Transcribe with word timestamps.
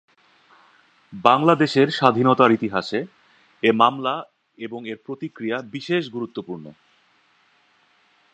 বাংলাদেশের 1.13 1.87
স্বাধীনতার 1.89 2.51
ইতিহাসে 2.51 2.99
এ 3.63 3.71
মামলা 3.71 4.15
এবং 4.57 4.79
এর 4.87 4.97
প্রতিক্রিয়া 5.05 5.57
বিশেষ 5.71 6.03
গুরুত্বপূর্ণ। 6.09 6.65